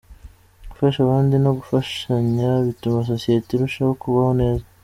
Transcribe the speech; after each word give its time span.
Gufasha 0.71 0.99
abandi 1.03 1.35
no 1.43 1.51
gufashanya 1.59 2.49
bituma 2.65 2.99
sosiyete 3.11 3.49
irushaho 3.53 3.93
kubaho 4.01 4.31
neza. 4.41 4.65